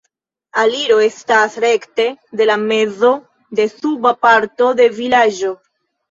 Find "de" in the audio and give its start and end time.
2.41-2.47, 3.59-3.65, 4.81-4.89